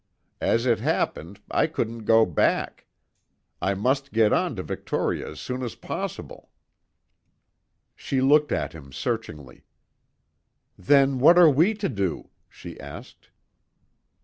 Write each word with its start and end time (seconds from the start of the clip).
As 0.41 0.65
it 0.65 0.79
happened, 0.79 1.41
I 1.51 1.67
couldn't 1.67 2.05
go 2.05 2.25
back. 2.25 2.87
I 3.61 3.75
must 3.75 4.11
get 4.11 4.33
on 4.33 4.55
to 4.55 4.63
Victoria 4.63 5.29
as 5.29 5.39
soon 5.39 5.61
as 5.61 5.75
possible." 5.75 6.49
She 7.95 8.19
looked 8.19 8.51
at 8.51 8.73
him 8.73 8.91
searchingly. 8.91 9.63
"Then 10.75 11.19
what 11.19 11.37
are 11.37 11.51
we 11.51 11.75
to 11.75 11.87
do?" 11.87 12.31
she 12.49 12.79
asked. 12.79 13.29